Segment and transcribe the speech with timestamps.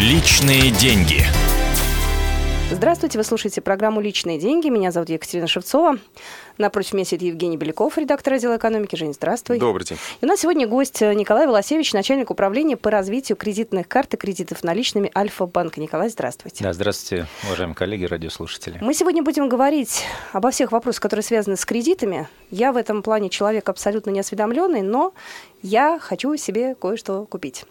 [0.00, 1.20] Личные деньги.
[2.72, 4.70] Здравствуйте, вы слушаете программу «Личные деньги».
[4.70, 5.98] Меня зовут Екатерина Шевцова.
[6.56, 8.96] Напротив меня сидит Евгений Беляков, редактор отдела экономики.
[8.96, 9.58] Жень, здравствуй.
[9.58, 9.98] Добрый день.
[10.22, 14.64] И у нас сегодня гость Николай Волосевич, начальник управления по развитию кредитных карт и кредитов
[14.64, 15.82] наличными Альфа-банка.
[15.82, 16.64] Николай, здравствуйте.
[16.64, 18.78] Да, здравствуйте, уважаемые коллеги, радиослушатели.
[18.80, 22.26] Мы сегодня будем говорить обо всех вопросах, которые связаны с кредитами.
[22.50, 25.12] Я в этом плане человек абсолютно неосведомленный, но
[25.60, 27.66] я хочу себе кое-что купить.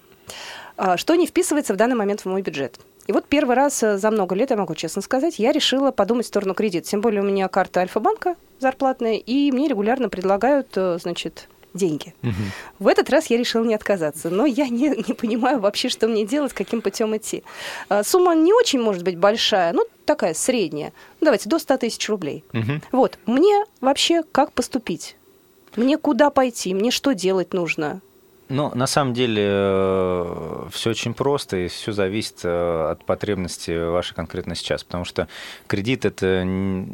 [0.80, 2.79] А, что не вписывается в данный момент в мой бюджет.
[3.06, 6.25] И вот первый раз э, за много лет, я могу честно сказать, я решила подумать
[6.25, 6.87] в сторону кредита.
[6.87, 12.14] Тем более у меня карта Альфа-банка зарплатная, и мне регулярно предлагают, э, значит, деньги.
[12.23, 12.34] Угу.
[12.79, 16.25] В этот раз я решила не отказаться, но я не, не понимаю вообще, что мне
[16.25, 17.43] делать, каким путем идти.
[17.89, 20.93] А, сумма не очень может быть большая, ну такая средняя.
[21.20, 22.46] Ну, давайте, до 100 тысяч рублей.
[22.54, 22.82] Угу.
[22.93, 25.18] Вот, мне вообще как поступить?
[25.75, 26.73] Мне куда пойти?
[26.73, 28.00] Мне что делать нужно?
[28.49, 34.16] Ну, на самом деле, э, все очень просто, и все зависит э, от потребности вашей
[34.16, 34.83] конкретно сейчас.
[34.83, 35.28] Потому что
[35.67, 36.25] кредит это,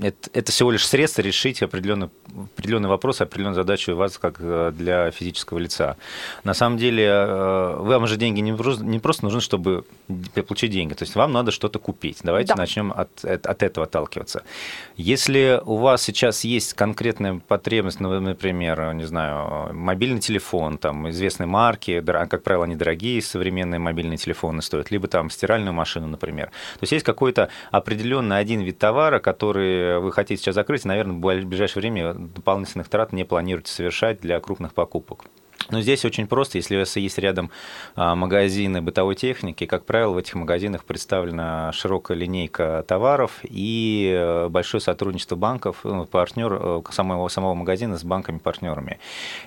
[0.01, 2.09] это, это всего лишь средство решить определенный,
[2.55, 5.95] определенный вопрос, определенную задачу у вас как э, для физического лица.
[6.43, 9.85] На самом деле, вам же деньги не просто, не просто нужны, чтобы
[10.33, 10.93] получить деньги.
[10.93, 12.19] То есть вам надо что-то купить.
[12.21, 12.61] Давайте да.
[12.61, 14.43] начнем от, от этого отталкиваться.
[14.97, 21.44] Если у вас сейчас есть конкретная потребность, ну, например, не знаю, мобильный телефон, там, известный
[21.45, 26.47] известной марки, как правило, они дорогие, современные мобильные телефоны стоят, либо там стиральную машину, например.
[26.47, 31.15] То есть есть какой-то определенный один вид товара, который вы хотите сейчас закрыть, и, наверное,
[31.15, 35.25] в ближайшее время дополнительных трат не планируете совершать для крупных покупок.
[35.69, 37.49] Но здесь очень просто, если у вас есть рядом
[37.95, 44.47] а, магазины бытовой техники, как правило, в этих магазинах представлена широкая линейка товаров и э,
[44.49, 48.99] большое сотрудничество банков, ну, партнер э, самого, самого магазина с банками-партнерами.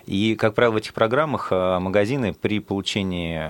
[0.07, 3.41] И, как правило, в этих программах э, магазины при получении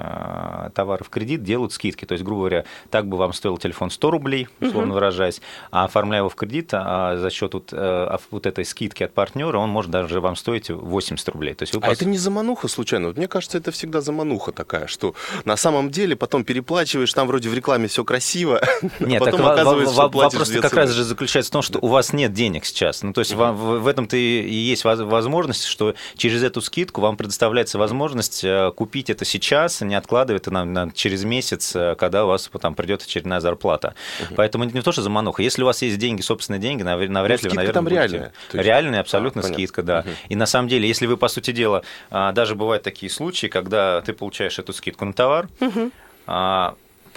[0.75, 2.05] товаров в кредит делают скидки.
[2.05, 4.95] То есть, грубо говоря, так бы вам стоил телефон 100 рублей, условно угу.
[4.95, 9.59] выражаясь, а оформляя его в кредит а за счет вот, вот этой скидки от партнера,
[9.59, 11.55] он может даже вам стоить 80 рублей.
[11.55, 11.97] То есть вы а пос...
[11.97, 12.48] это не замануха?
[12.49, 13.09] Замануха случайно?
[13.09, 15.15] Вот мне кажется, это всегда замануха такая, что
[15.45, 19.53] на самом деле потом переплачиваешь, там вроде в рекламе все красиво, а Нет, потом так
[19.53, 23.03] оказывается, что вопрос как раз же заключается в том, что у вас нет денег сейчас.
[23.03, 27.79] Ну, то есть вам, в этом-то и есть возможность, что через эту скидку вам предоставляется
[27.79, 32.29] возможность э, купить это сейчас, не откладывая это на, на, через месяц, э, когда у
[32.29, 33.95] вас там придет очередная зарплата.
[34.23, 34.35] Угу.
[34.37, 35.43] Поэтому это не то, что замануха.
[35.43, 38.33] Если у вас есть деньги, собственные деньги, навряд ну, ли вы, наверное, там реальная.
[38.53, 40.01] Реальная абсолютно а, скидка, да.
[40.01, 40.11] Угу.
[40.31, 44.01] И на самом деле, если вы, по сути дела, а, даже бывают такие случаи, когда
[44.03, 45.91] ты получаешь эту скидку на товар, угу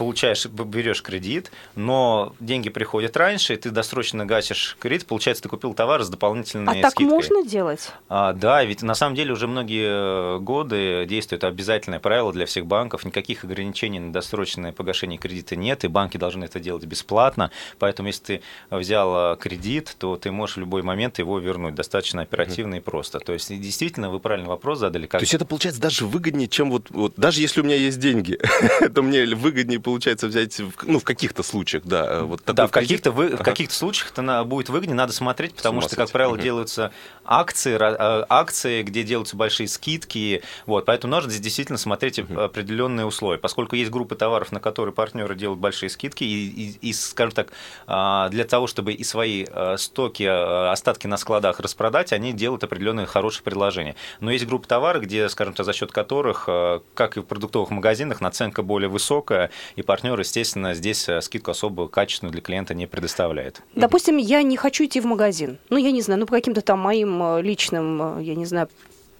[0.01, 5.75] получаешь, берешь кредит, но деньги приходят раньше, и ты досрочно гасишь кредит, получается, ты купил
[5.75, 7.05] товар с дополнительной а скидкой.
[7.05, 7.91] так можно делать?
[8.09, 13.05] А, да, ведь на самом деле уже многие годы действует обязательное правило для всех банков,
[13.05, 18.23] никаких ограничений на досрочное погашение кредита нет, и банки должны это делать бесплатно, поэтому если
[18.23, 18.41] ты
[18.71, 22.79] взял кредит, то ты можешь в любой момент его вернуть достаточно оперативно mm-hmm.
[22.79, 23.19] и просто.
[23.19, 25.05] То есть действительно вы правильный вопрос задали.
[25.05, 25.19] Как...
[25.19, 28.39] То есть это получается даже выгоднее, чем вот, вот даже если у меня есть деньги,
[28.95, 33.11] то мне выгоднее получается взять, ну, в каких-то случаях, да, э, вот Да, в каких-то,
[33.11, 33.37] вы, ага.
[33.37, 36.41] в каких-то случаях это будет выгоднее, надо смотреть, потому что, как правило, угу.
[36.41, 36.93] делаются
[37.25, 42.39] акции, э, акции, где делаются большие скидки, вот, поэтому нужно здесь действительно смотреть угу.
[42.39, 46.93] определенные условия, поскольку есть группы товаров, на которые партнеры делают большие скидки, и, и, и
[46.93, 47.49] скажем так,
[47.85, 53.07] а, для того, чтобы и свои э, стоки, остатки на складах распродать, они делают определенные
[53.07, 53.95] хорошие предложения.
[54.21, 58.21] Но есть группы товаров, где, скажем так, за счет которых, как и в продуктовых магазинах,
[58.21, 62.87] наценка более высокая, и партнеры партнер, естественно, здесь э, скидку особо качественную для клиента не
[62.87, 63.61] предоставляет.
[63.75, 65.57] Допустим, я не хочу идти в магазин.
[65.69, 68.67] Ну, я не знаю, ну, по каким-то там моим э, личным, э, я не знаю,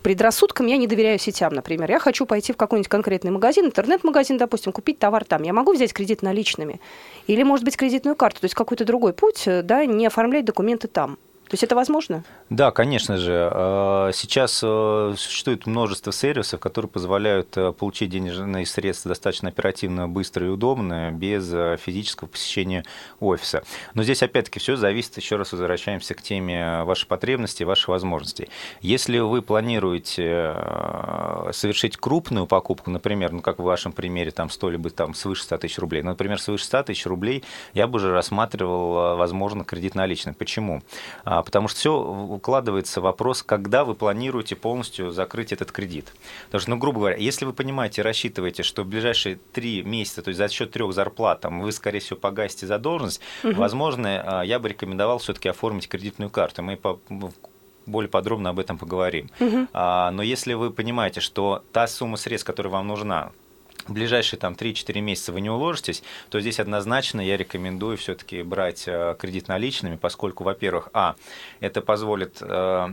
[0.02, 1.90] предрассудкам я не доверяю сетям, например.
[1.90, 5.44] Я хочу пойти в какой-нибудь конкретный магазин, интернет-магазин, допустим, купить товар там.
[5.44, 6.82] Я могу взять кредит наличными?
[7.28, 8.42] Или, может быть, кредитную карту?
[8.42, 11.18] То есть какой-то другой путь, да, не оформлять документы там.
[11.52, 12.24] То есть это возможно?
[12.50, 13.50] Да, конечно же.
[13.52, 20.48] А, сейчас э, существует множество сервисов, которые позволяют э, получить денежные средства достаточно оперативно, быстро
[20.48, 22.86] и удобно, без э, физического посещения
[23.20, 23.64] офиса.
[23.96, 28.48] Но здесь опять-таки все зависит, еще раз возвращаемся к теме вашей потребности, ваших возможностей.
[28.80, 30.56] Если вы планируете
[31.52, 35.58] совершить крупную покупку, например, ну как в вашем примере, там стоили бы там свыше 100
[35.58, 37.44] тысяч рублей, ну, например, свыше 100 тысяч рублей,
[37.74, 40.32] я бы уже рассматривал, возможно, кредит наличный.
[40.32, 40.82] Почему?
[41.42, 46.14] А, потому что все укладывается в вопрос, когда вы планируете полностью закрыть этот кредит.
[46.46, 50.30] Потому что, ну, грубо говоря, если вы понимаете, рассчитываете, что в ближайшие три месяца, то
[50.30, 53.54] есть за счет трех зарплат, там, вы, скорее всего, погасите задолженность, угу.
[53.56, 56.62] возможно, а, я бы рекомендовал все-таки оформить кредитную карту.
[56.62, 57.00] Мы по
[57.88, 59.30] более подробно об этом поговорим.
[59.40, 59.68] Угу.
[59.74, 63.32] А, но если вы понимаете, что та сумма средств, которая вам нужна,
[63.92, 68.86] в ближайшие там 3-4 месяца вы не уложитесь, то здесь однозначно я рекомендую все-таки брать
[68.88, 71.16] э, кредит наличными, поскольку, во-первых, а,
[71.60, 72.88] это позволит э,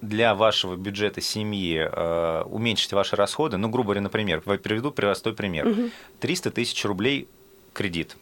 [0.00, 5.90] для вашего бюджета семьи э, уменьшить ваши расходы, ну, грубо говоря, например, приведу простой пример.
[6.20, 7.28] 300 тысяч рублей
[7.72, 8.16] кредит.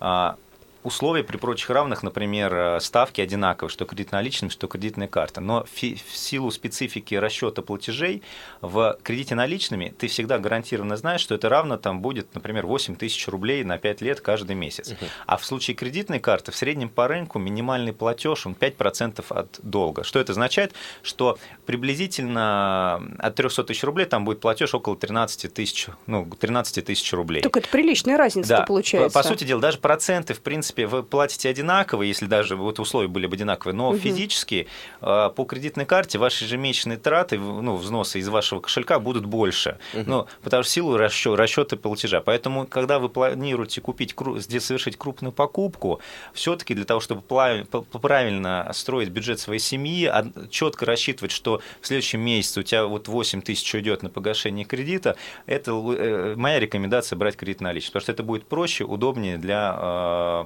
[0.00, 0.36] А,
[0.84, 5.40] условия при прочих равных, например, э, ставки одинаковые, что кредит наличным, что кредитная карта.
[5.40, 8.22] Но в силу специфики расчета платежей
[8.60, 13.26] в кредите наличными ты всегда гарантированно знаешь, что это равно там будет, например, 8 тысяч
[13.28, 14.92] рублей на 5 лет каждый месяц.
[14.92, 15.06] Угу.
[15.26, 20.04] А в случае кредитной карты в среднем по рынку минимальный платеж он 5% от долга.
[20.04, 20.74] Что это означает?
[21.02, 27.10] Что приблизительно от 300 тысяч рублей там будет платеж около 13 тысяч, ну, 13 тысяч
[27.14, 27.42] рублей.
[27.42, 28.62] Так это приличная разница да.
[28.62, 29.18] получается.
[29.18, 32.78] По, по сути дела, даже проценты, в принципе, принципе, вы платите одинаково, если даже вот
[32.78, 33.98] условия были бы одинаковые, но угу.
[33.98, 34.66] физически
[35.00, 39.78] э, по кредитной карте ваши ежемесячные траты, ну, взносы из вашего кошелька будут больше.
[39.94, 40.04] Угу.
[40.06, 42.20] Ну, потому что силу расчета, расчета платежа.
[42.20, 44.14] Поэтому, когда вы планируете купить,
[44.60, 46.00] совершить крупную покупку,
[46.32, 50.10] все-таки для того, чтобы правильно строить бюджет своей семьи,
[50.50, 55.16] четко рассчитывать, что в следующем месяце у тебя вот 8 тысяч уйдет на погашение кредита,
[55.46, 60.44] это э, моя рекомендация брать кредит наличный, потому что это будет проще, удобнее для Э,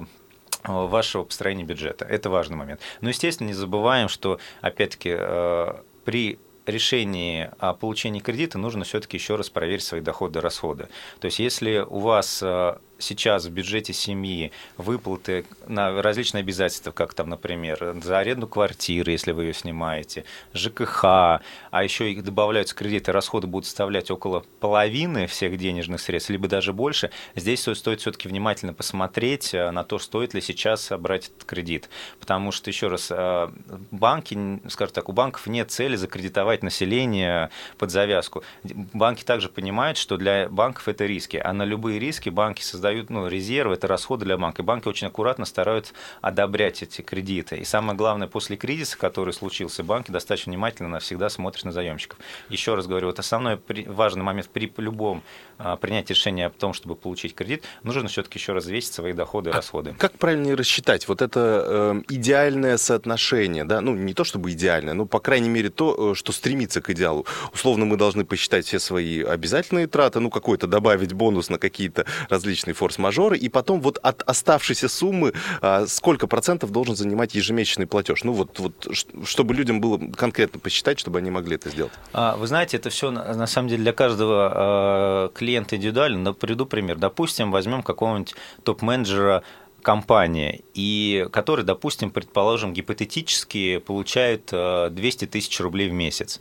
[0.63, 2.05] вашего построения бюджета.
[2.05, 2.81] Это важный момент.
[3.01, 5.73] Но, естественно, не забываем, что, опять-таки, э,
[6.05, 10.89] при решении о получении кредита нужно все-таки еще раз проверить свои доходы и расходы.
[11.19, 17.13] То есть, если у вас э, сейчас в бюджете семьи выплаты на различные обязательства, как
[17.13, 21.41] там, например, за аренду квартиры, если вы ее снимаете, ЖКХ, а
[21.81, 27.11] еще и добавляются кредиты, расходы будут составлять около половины всех денежных средств, либо даже больше,
[27.35, 31.89] здесь стоит все-таки внимательно посмотреть э, на то, стоит ли сейчас брать этот кредит.
[32.19, 33.49] Потому что, еще раз, э,
[33.91, 38.43] банки, скажем так, у банков нет цели закредитовать население под завязку.
[38.63, 43.09] Банки также понимают, что для банков это риски, а на любые риски банки создают создают
[43.09, 44.61] ну, резервы, это расходы для банка.
[44.61, 47.57] И банки очень аккуратно стараются одобрять эти кредиты.
[47.57, 52.17] И самое главное, после кризиса, который случился, банки достаточно внимательно всегда смотрят на заемщиков.
[52.49, 55.21] Еще раз говорю, вот основной важный момент при любом
[55.59, 59.49] а, принятии решения о том, чтобы получить кредит, нужно все-таки еще раз взвесить свои доходы
[59.49, 59.93] и а расходы.
[59.97, 61.07] Как правильно рассчитать?
[61.07, 65.69] Вот это э, идеальное соотношение, да, ну не то чтобы идеальное, но по крайней мере
[65.69, 67.25] то, э, что стремится к идеалу.
[67.53, 72.73] Условно мы должны посчитать все свои обязательные траты, ну какой-то добавить бонус на какие-то различные
[72.73, 78.23] форс-мажоры, и потом вот от оставшейся суммы а, сколько процентов должен занимать ежемесячный платеж?
[78.23, 78.87] Ну вот, вот
[79.25, 81.91] чтобы людям было конкретно посчитать, чтобы они могли это сделать.
[82.13, 86.19] А, вы знаете, это все на самом деле для каждого а, клиента индивидуально.
[86.19, 86.97] Но приведу пример.
[86.97, 89.43] Допустим, возьмем какого-нибудь топ-менеджера
[89.81, 96.39] компания, и который, допустим, предположим, гипотетически получает 200 тысяч рублей в месяц.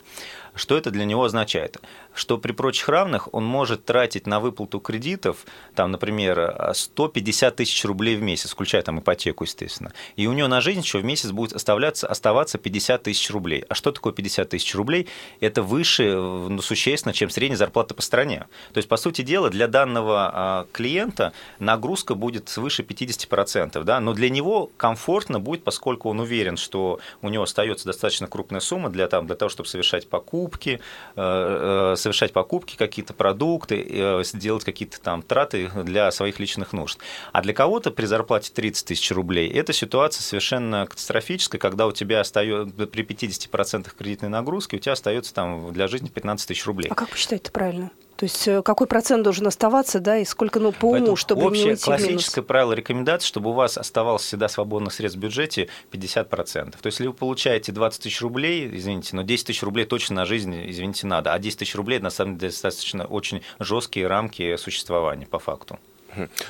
[0.58, 1.78] Что это для него означает?
[2.12, 8.16] Что при прочих равных он может тратить на выплату кредитов, там, например, 150 тысяч рублей
[8.16, 9.92] в месяц, включая там ипотеку, естественно.
[10.16, 13.64] И у него на жизнь еще в месяц будет оставляться, оставаться 50 тысяч рублей.
[13.68, 15.06] А что такое 50 тысяч рублей?
[15.40, 18.46] Это выше ну, существенно, чем средняя зарплата по стране.
[18.72, 24.00] То есть, по сути дела, для данного а, клиента нагрузка будет свыше 50%, да?
[24.00, 28.90] но для него комфортно будет, поскольку он уверен, что у него остается достаточно крупная сумма
[28.90, 30.80] для, там, для того, чтобы совершать покупки, покупки,
[31.16, 36.98] э, э, совершать покупки, какие-то продукты, э, делать какие-то там траты для своих личных нужд.
[37.32, 42.20] А для кого-то при зарплате 30 тысяч рублей эта ситуация совершенно катастрофическая, когда у тебя
[42.20, 46.88] остается при 50% кредитной нагрузки, у тебя остается там для жизни 15 тысяч рублей.
[46.90, 47.90] А как посчитать это правильно?
[48.18, 51.46] То есть э, какой процент должен оставаться, да, и сколько, ну, по уму, Поэтому чтобы
[51.46, 55.68] общее не уйти классическое правило рекомендации, чтобы у вас оставалось всегда свободных средств в бюджете
[55.92, 56.24] 50%.
[56.24, 60.24] То есть, если вы получаете 20 тысяч рублей, извините, но 10 тысяч рублей точно на
[60.24, 65.26] жизнь, извините, надо, а 10 тысяч рублей, на самом деле, достаточно очень жесткие рамки существования
[65.26, 65.78] по факту.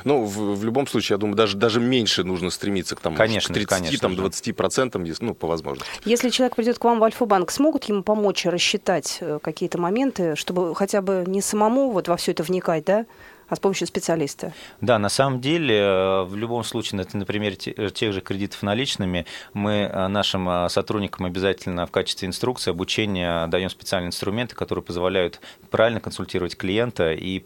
[0.04, 3.52] Ну, в, в любом случае, я думаю, даже, даже меньше нужно стремиться к, тому, конечно,
[3.52, 5.90] к 30, конечно, там, 20 процентам, ну, по возможности.
[6.04, 10.74] Если человек придет к вам в Альфа-банк, смогут ему помочь рассчитать э, какие-то моменты, чтобы
[10.74, 13.06] хотя бы не самому вот во все это вникать, да,
[13.48, 14.52] а с помощью специалиста.
[14.80, 19.26] Да, на самом деле, э, в любом случае, на примере э, тех же кредитов наличными,
[19.54, 25.40] мы э, нашим сотрудникам обязательно в качестве инструкции, обучения даем специальные инструменты, которые позволяют
[25.70, 27.42] правильно консультировать клиента и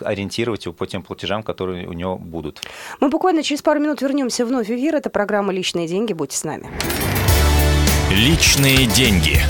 [0.00, 2.60] ориентировать его по тем платежам, которые у него будут.
[3.00, 4.94] Мы буквально через пару минут вернемся вновь в эфир.
[4.96, 6.12] Это программа «Личные деньги».
[6.12, 6.68] Будьте с нами.
[8.10, 9.40] Личные деньги.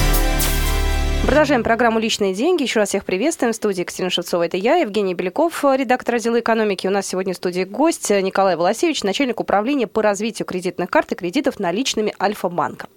[1.24, 2.64] Продолжаем программу «Личные деньги».
[2.64, 3.52] Еще раз всех приветствуем.
[3.52, 4.42] В студии Екатерина Шевцова.
[4.42, 6.88] Это я, Евгений Беляков, редактор отдела экономики.
[6.88, 11.14] У нас сегодня в студии гость Николай Волосевич, начальник управления по развитию кредитных карт и
[11.14, 12.88] кредитов наличными Альфа-банка.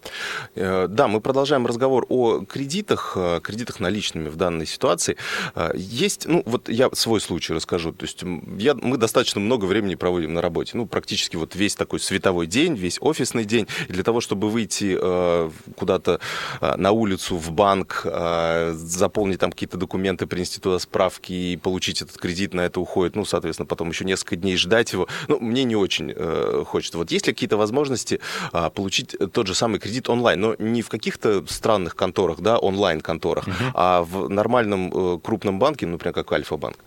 [0.56, 5.18] Э, да, мы продолжаем разговор о кредитах, э, кредитах наличными в данной ситуации.
[5.54, 7.92] Э, есть, ну вот я свой случай расскажу.
[7.92, 8.24] То есть
[8.58, 10.72] я, мы достаточно много времени проводим на работе.
[10.74, 13.68] Ну, практически вот весь такой световой день, весь офисный день.
[13.88, 14.98] И для того, чтобы выйти
[15.76, 16.20] куда-то
[16.60, 22.18] на улицу, в банк, а, заполнить там какие-то документы, принести туда справки и получить этот
[22.18, 25.08] кредит, на это уходит, ну, соответственно, потом еще несколько дней ждать его.
[25.28, 26.98] Ну, мне не очень э, хочется.
[26.98, 28.22] Вот есть ли какие-то возможности
[28.54, 33.48] э, получить тот же самый кредит онлайн, но не в каких-то странных конторах, да, онлайн-конторах,
[33.48, 33.72] uh-huh.
[33.74, 36.78] а в нормальном э, крупном банке, например, как Альфа-банк?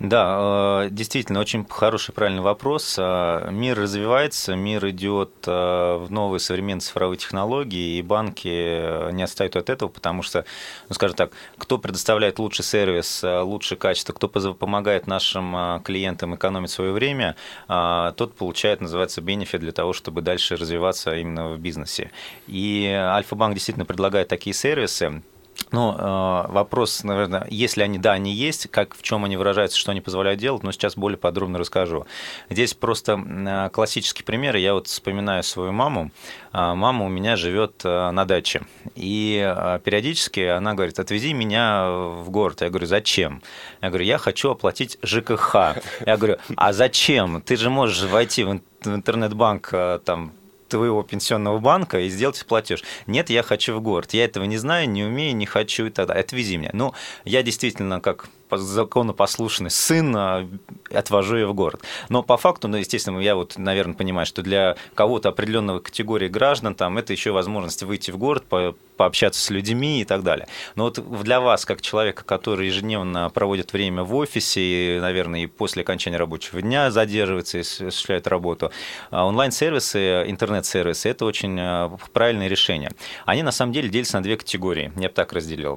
[0.00, 2.96] Да, э, действительно, очень хороший, правильный вопрос.
[2.98, 9.54] Э, мир развивается, мир идет э, в новые современные цифровые технологии, и банки не отстают
[9.54, 10.44] от этого, потому что,
[10.88, 16.92] ну, скажем так, кто предоставляет лучший сервис, лучшее качество, кто помогает нашим клиентам экономить свое
[16.92, 17.36] время,
[17.68, 22.10] тот получает, называется, бенефит для того, чтобы дальше развиваться именно в бизнесе.
[22.46, 25.22] И Альфа-банк действительно предлагает такие сервисы,
[25.70, 29.90] ну, э, вопрос, наверное, если они, да, они есть, как, в чем они выражаются, что
[29.90, 32.06] они позволяют делать, но сейчас более подробно расскажу.
[32.48, 34.56] Здесь просто э, классический пример.
[34.56, 36.10] Я вот вспоминаю свою маму.
[36.52, 38.62] А, мама у меня живет на даче.
[38.94, 39.40] И
[39.84, 42.60] периодически она говорит, отвези меня в город.
[42.60, 43.42] Я говорю, зачем?
[43.82, 45.54] Я говорю, я хочу оплатить ЖКХ.
[46.06, 47.42] Я говорю, а зачем?
[47.42, 50.32] Ты же можешь войти в интернет-банк там
[50.74, 52.82] твоего пенсионного банка и сделать платеж.
[53.06, 54.12] Нет, я хочу в город.
[54.12, 56.24] Я этого не знаю, не умею, не хочу и так далее.
[56.24, 56.70] Отвези меня.
[56.72, 60.48] Ну, я действительно как законопослушный сын, а,
[60.92, 61.82] отвожу ее в город.
[62.08, 66.74] Но по факту, ну, естественно, я вот, наверное, понимаю, что для кого-то определенного категории граждан
[66.74, 70.46] там это еще возможность выйти в город, по пообщаться с людьми и так далее.
[70.76, 75.46] Но вот для вас, как человека, который ежедневно проводит время в офисе, и, наверное, и
[75.46, 78.70] после окончания рабочего дня задерживается и осуществляет работу,
[79.10, 82.92] а, онлайн-сервисы, интернет-сервисы– это очень а, правильное решение.
[83.26, 85.76] Они, на самом деле, делятся на две категории, я бы так разделил.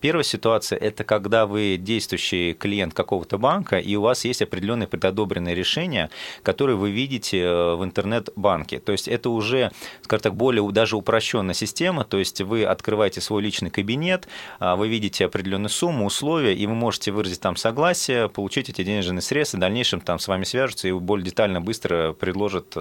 [0.00, 4.86] Первая ситуация– это когда вы действуете действующий клиент какого-то банка, и у вас есть определенные
[4.86, 6.10] предодобренные решения,
[6.42, 8.78] которые вы видите э, в интернет-банке.
[8.78, 9.70] То есть это уже,
[10.02, 14.88] скажем так, более даже упрощенная система, то есть вы открываете свой личный кабинет, а, вы
[14.88, 19.60] видите определенную сумму, условия, и вы можете выразить там согласие, получить эти денежные средства, в
[19.60, 22.76] дальнейшем там с вами свяжутся и более детально, быстро предложат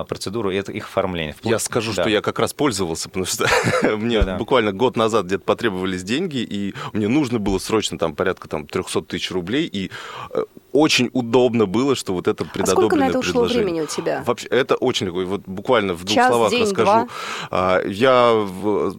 [0.00, 1.32] э, процедуру их оформления.
[1.32, 1.50] Вплоть...
[1.50, 2.02] Я скажу, да.
[2.02, 3.46] что я как раз пользовался, потому что
[3.96, 8.48] мне да, буквально год назад где-то потребовались деньги, и мне нужно было срочно там порядка
[8.48, 9.90] там 300 тысяч рублей, и
[10.30, 13.86] э, очень удобно было, что вот это предодобренное а сколько на это ушло времени у
[13.86, 14.22] тебя?
[14.26, 15.20] Вообще, это очень легко.
[15.24, 16.84] Вот буквально в двух Час, словах день, расскажу.
[16.84, 17.08] Два.
[17.50, 18.46] А, я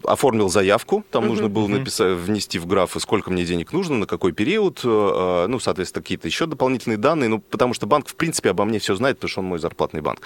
[0.03, 4.05] оформил заявку, там uh нужно было написать, внести в графы, сколько мне денег нужно, на
[4.05, 8.49] какой период, э, ну, соответственно, какие-то еще дополнительные данные, ну, потому что банк, в принципе,
[8.49, 10.21] обо мне все знает, потому что он мой зарплатный банк.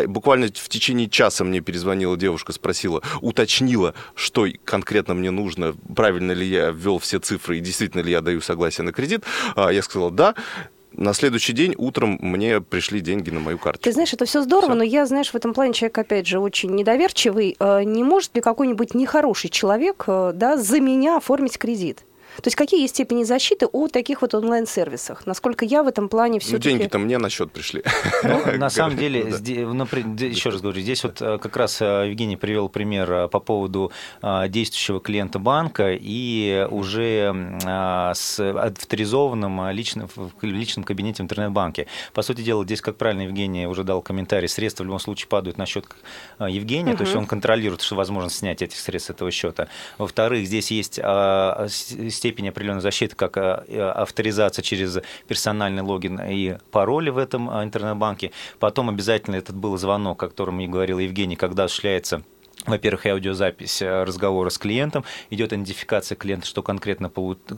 [0.00, 6.32] А, буквально в течение часа мне перезвонила девушка, спросила, уточнила, что конкретно мне нужно, правильно
[6.32, 9.24] ли я ввел все цифры и действительно ли я даю согласие на кредит.
[9.56, 10.34] А, я сказал, да.
[10.92, 13.80] На следующий день утром мне пришли деньги на мою карту.
[13.80, 14.78] Ты знаешь, это все здорово, все.
[14.78, 17.56] но я, знаешь, в этом плане человек, опять же, очень недоверчивый.
[17.60, 22.04] Э, не может ли какой-нибудь нехороший человек э, да, за меня оформить кредит?
[22.36, 25.26] То есть какие есть степени защиты у таких вот онлайн-сервисах?
[25.26, 27.82] Насколько я в этом плане все Ну, деньги-то мне на счет пришли.
[28.22, 32.68] Ну, на самом деле, еще раз говорю, здесь вот э, как раз э, Евгений привел
[32.68, 37.34] пример э, по поводу действующего клиента банка и уже
[38.14, 41.86] с авторизованным личным, в личном кабинете в интернет-банке.
[42.12, 45.58] По сути дела, здесь, как правильно Евгений уже дал комментарий, средства в любом случае падают
[45.58, 45.86] на счет
[46.38, 49.68] Евгения, то есть он контролирует, что возможно снять этих средств с этого счета.
[49.98, 50.98] Во-вторых, здесь есть
[52.20, 57.64] степень определенной защиты, как э, э, авторизация через персональный логин и пароли в этом э,
[57.64, 58.30] интернет-банке.
[58.58, 62.22] Потом обязательно этот был звонок, о котором и говорил Евгений, когда осуществляется
[62.66, 67.10] во-первых, аудиозапись э, разговора с клиентом, идет идентификация клиента, что конкретно,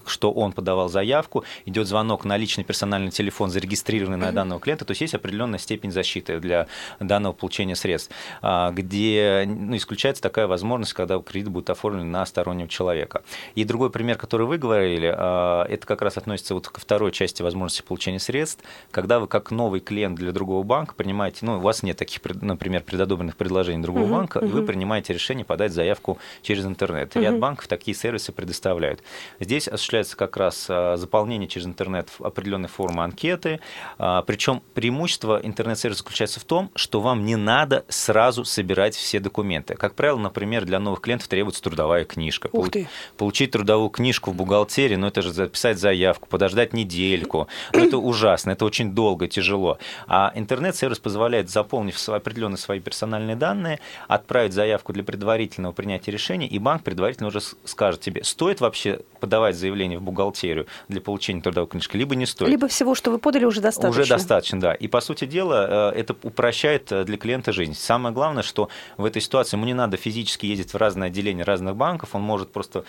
[0.06, 4.92] что он подавал заявку, идет звонок на личный персональный телефон, зарегистрированный на данного клиента, то
[4.92, 6.68] есть есть определенная степень защиты для
[7.00, 12.68] данного получения средств, а, где ну, исключается такая возможность, когда кредит будет оформлен на стороннего
[12.68, 13.23] человека.
[13.54, 17.42] И другой пример, который вы говорили, а, это как раз относится вот ко второй части
[17.42, 21.82] возможности получения средств, когда вы как новый клиент для другого банка принимаете, ну, у вас
[21.82, 26.18] нет таких, например, предодобренных предложений другого uh-huh, банка, и вы принимаете принимаете решение подать заявку
[26.42, 27.16] через интернет.
[27.16, 29.02] Ряд банков такие сервисы предоставляют.
[29.40, 33.61] Здесь осуществляется как раз заполнение через интернет определенной формы анкеты.
[33.96, 39.76] Причем преимущество интернет-сервиса заключается в том, что вам не надо сразу собирать все документы.
[39.76, 42.50] Как правило, например, для новых клиентов требуется трудовая книжка.
[42.52, 42.87] Ух ты.
[43.16, 47.49] Получить трудовую книжку в бухгалтерии, ну это же записать заявку, подождать недельку.
[47.72, 49.78] Ну, это ужасно, это очень долго, тяжело.
[50.06, 56.58] А интернет-сервис позволяет, заполнив определенные свои персональные данные, отправить заявку для предварительного принятия решения, и
[56.58, 61.96] банк предварительно уже скажет тебе, стоит вообще подавать заявление в бухгалтерию для получения трудовой книжки,
[61.96, 62.50] либо не стоит.
[62.50, 64.02] Либо всего, что вы подали, уже достаточно.
[64.02, 64.74] Уже достаточно, да.
[64.74, 67.74] И, по сути дела, э, это упрощает э, для клиента жизнь.
[67.74, 71.76] Самое главное, что в этой ситуации ему не надо физически ездить в разные отделения разных
[71.76, 72.84] банков, он может просто,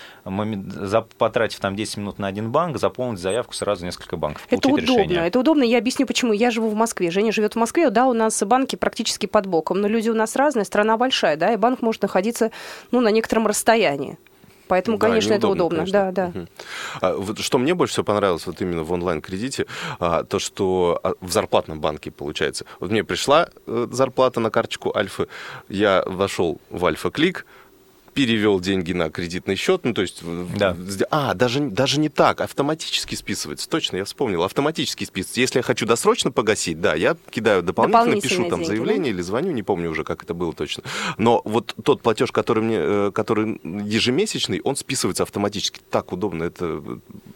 [1.18, 4.48] потратив там 10 минут на один банк, заполнить заявку сразу несколько банков.
[4.50, 5.28] Это удобно, решение.
[5.28, 5.64] это удобно.
[5.64, 6.34] Я объясню, почему.
[6.34, 9.82] Я живу в Москве, Женя живет в Москве, да, у нас банки практически под боком,
[9.82, 12.52] но люди у нас разные, страна большая, да, и банк может находиться,
[12.92, 14.18] ну, на некотором расстоянии.
[14.68, 15.80] Поэтому, да, конечно, это удобно.
[15.80, 16.12] Конечно.
[16.12, 16.28] Да, да.
[16.28, 16.48] Угу.
[17.02, 19.66] А, вот, что мне больше всего понравилось вот именно в онлайн-кредите,
[20.00, 22.66] а, то, что а, в зарплатном банке получается.
[22.80, 25.28] Вот мне пришла э, зарплата на карточку Альфы,
[25.70, 27.46] я вошел в Альфа-клик,
[28.14, 30.24] перевел деньги на кредитный счет, ну то есть,
[30.58, 30.76] да.
[31.10, 33.68] а даже даже не так, автоматически списывается.
[33.70, 35.42] Точно, я вспомнил, автоматически списывается.
[35.42, 39.18] Если я хочу досрочно погасить, да, я кидаю дополнительно, пишу там деньги, заявление да?
[39.18, 40.84] или звоню, не помню уже, как это было точно.
[41.18, 45.82] Но вот тот платеж, который мне, э, который ежемесячный, он списывается автоматически.
[45.90, 46.82] Так удобно, это,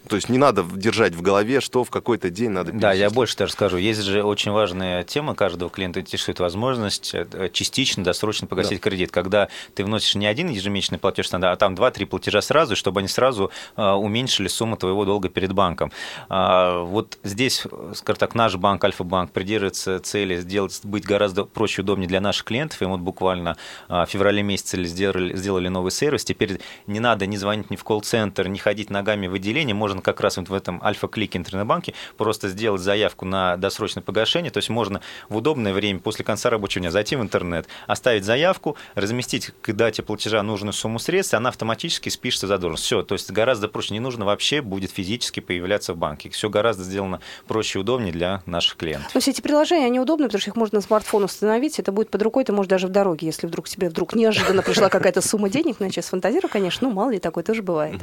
[0.08, 2.72] то есть не надо держать в голове, что в какой-то день надо.
[2.72, 7.50] Да, я больше даже скажу, есть же очень важная тема каждого клиента интересует возможность э,
[7.52, 8.90] частично досрочно погасить да.
[8.90, 12.76] кредит, когда ты вносишь не один ежемесячный ежемесячный платеж надо, а там 2-3 платежа сразу,
[12.76, 15.92] чтобы они сразу а, уменьшили сумму твоего долга перед банком.
[16.30, 21.84] А, вот здесь, скажем так, наш банк, Альфа-банк, придерживается цели сделать, быть гораздо проще и
[21.84, 22.82] удобнее для наших клиентов.
[22.82, 23.58] И вот буквально
[23.88, 26.26] а, в феврале месяце сделали, сделали новый сервис.
[26.26, 29.74] Теперь не надо ни звонить ни в колл-центр, ни ходить ногами в отделение.
[29.74, 34.52] Можно как раз вот в этом Альфа-клике интернет-банке просто сделать заявку на досрочное погашение.
[34.52, 38.76] То есть можно в удобное время после конца рабочего дня зайти в интернет, оставить заявку,
[38.96, 42.84] разместить к дате платежа нужно нужную сумму средств, она автоматически спишется задолженность.
[42.84, 46.30] Все, то есть гораздо проще, не нужно вообще будет физически появляться в банке.
[46.30, 49.12] Все гораздо сделано проще и удобнее для наших клиентов.
[49.14, 52.10] Но все эти приложения, они удобны, потому что их можно на смартфон установить, это будет
[52.10, 55.50] под рукой, ты можешь даже в дороге, если вдруг тебе вдруг неожиданно пришла какая-то сумма
[55.50, 58.02] денег, значит, сфантазирую, конечно, ну, мало ли, такое тоже бывает.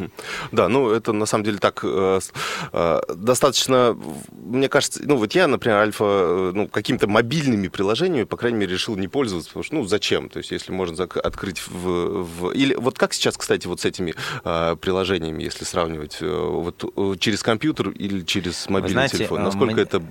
[0.52, 2.20] Да, ну, это на самом деле так э,
[2.72, 3.98] э, достаточно,
[4.44, 8.74] мне кажется, ну, вот я, например, Альфа, э, ну, какими-то мобильными приложениями, по крайней мере,
[8.74, 10.28] решил не пользоваться, потому что, ну, зачем?
[10.28, 14.14] То есть, если можно открыть в, в или вот как сейчас, кстати, вот с этими
[14.44, 19.44] э, приложениями, если сравнивать, э, вот э, через компьютер или через мобильный знаете, телефон, э,
[19.44, 20.02] насколько мне, это?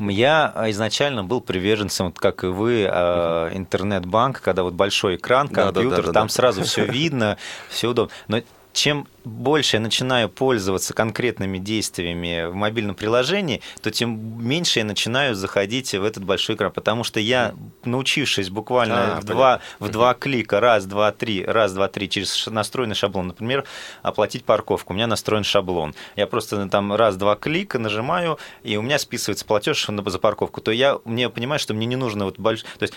[0.00, 5.96] Я изначально был приверженцем, как и вы, э, интернет-банк, когда вот большой экран, компьютер, да,
[5.96, 6.32] да, да, там да.
[6.32, 8.12] сразу все видно, все удобно.
[8.28, 14.84] Но чем больше я начинаю пользоваться конкретными действиями в мобильном приложении, то тем меньше я
[14.84, 17.54] начинаю заходить в этот большой экран, потому что я,
[17.84, 22.46] научившись буквально а, в, два, в два клика, раз, два, три, раз, два, три, через
[22.46, 23.64] настроенный шаблон, например,
[24.02, 28.82] оплатить парковку, у меня настроен шаблон, я просто там раз, два клика нажимаю, и у
[28.82, 32.64] меня списывается платеж за парковку, то я мне понимаю, что мне не нужно вот больше,
[32.78, 32.94] то есть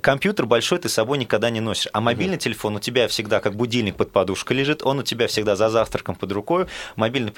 [0.00, 3.40] компьютер большой ты с собой никогда не носишь, а мобильный mm телефон у тебя всегда
[3.40, 6.66] как будильник под подушкой лежит, он у тебя всегда за завтраком под рукой.
[6.94, 7.32] Мобильный,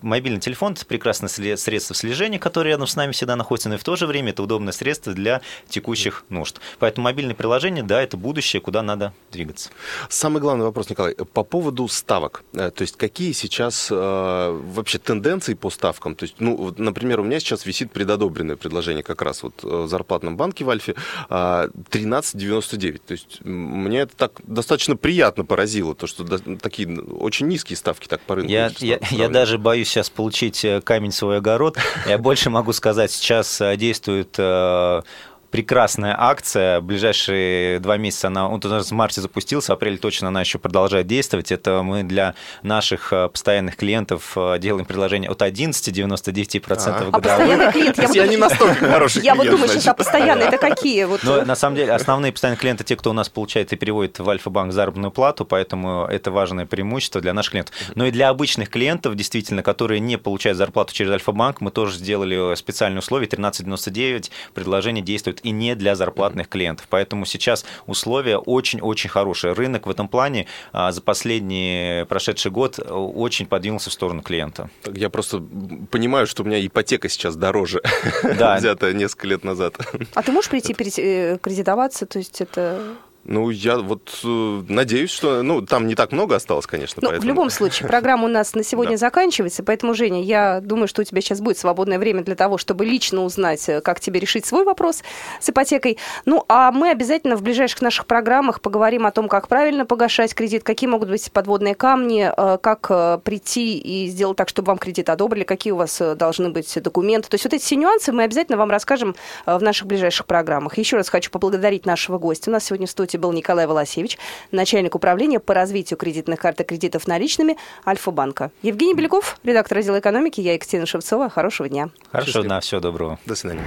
[0.00, 3.84] мобильный телефон– это прекрасное средство слежения, которое рядом с нами всегда находится, но и в
[3.84, 6.60] то же время это удобное средство для текущих нужд.
[6.78, 9.70] Поэтому мобильное приложение, да, это будущее, куда надо двигаться.
[10.08, 12.44] Самый главный вопрос, Николай, по поводу ставок.
[12.54, 16.14] Э, то есть какие сейчас э, вообще тенденции по ставкам?
[16.14, 19.88] То есть, ну, например, у меня сейчас висит предодобренное предложение как раз вот э, в
[19.88, 20.94] зарплатном банке в Альфе.
[21.28, 23.00] Э, 13,99.
[23.06, 26.24] То есть мне это так достаточно приятно поразило, то, что
[26.58, 28.50] такие очень низкие ставки так по рынку.
[28.50, 31.76] Я, я, я даже боюсь сейчас получить э, камень в свой огород.
[32.06, 35.02] Я больше могу сказать, сейчас э, действует э,
[35.50, 36.80] прекрасная акция.
[36.80, 41.06] В ближайшие два месяца она, он в марте запустился, в апреле точно она еще продолжает
[41.06, 41.52] действовать.
[41.52, 47.68] Это мы для наших э, постоянных клиентов э, делаем предложение от 11-99% а, годовых.
[47.68, 51.04] А клиент, я, я не настолько хороший Я вот думаю, сейчас, а постоянные это какие?
[51.04, 51.22] Вот.
[51.22, 54.28] Но на самом деле основные постоянные клиенты, те, кто у нас получает и переводит в
[54.28, 57.74] Альфа-банк заработную плату, поэтому это важное преимущество для наших клиентов.
[57.94, 62.54] Но и для обычных клиентов, действительно, которые не получают зарплату через Альфа-банк, мы тоже сделали
[62.54, 66.86] специальные условия, 13,99, предложение действует и не для зарплатных клиентов.
[66.90, 69.52] Поэтому сейчас условия очень-очень хорошие.
[69.52, 74.70] Рынок в этом плане а, за последний прошедший год э, очень подвинулся в сторону клиента.
[74.92, 75.42] Я просто
[75.90, 77.82] понимаю, что у меня ипотека сейчас дороже,
[78.38, 78.56] да.
[78.56, 79.76] взятая несколько лет назад.
[80.14, 82.06] А ты можешь прийти э, кредитоваться?
[82.06, 82.96] То есть это
[83.28, 85.42] Ну, я вот э, надеюсь, что...
[85.42, 87.26] Ну, там не так много осталось, конечно, Ну, поэтому...
[87.26, 88.96] в любом случае, программа у нас на сегодня Да.
[88.96, 92.86] заканчивается, поэтому, Женя, я думаю, что у тебя сейчас будет свободное время для того, чтобы
[92.86, 95.02] лично узнать, э, как тебе решить свой вопрос
[95.40, 95.98] с ипотекой.
[96.24, 100.62] Ну, а мы обязательно в ближайших наших программах поговорим о том, как правильно погашать кредит,
[100.62, 105.10] какие могут быть подводные камни, э, как э, прийти и сделать так, чтобы вам кредит
[105.10, 107.28] одобрили, какие у вас должны быть документы.
[107.28, 109.14] То есть вот эти все нюансы мы обязательно вам расскажем
[109.44, 110.78] в наших ближайших программах.
[110.78, 112.48] Еще раз хочу поблагодарить нашего гостя.
[112.48, 114.18] У нас сегодня в студии был Николай Волосевич,
[114.50, 118.50] начальник управления по развитию кредитных карт и кредитов наличными Альфа-банка.
[118.62, 121.28] Евгений Беляков, редактор отдела экономики, я Екатерина Шевцова.
[121.28, 121.90] Хорошего дня.
[122.10, 122.54] Хорошо, Счастливо.
[122.54, 123.18] на все доброго.
[123.26, 123.64] До свидания.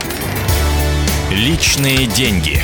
[1.32, 2.60] Личные деньги.